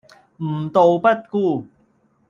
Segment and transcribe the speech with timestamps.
[0.39, 1.67] 吾道不孤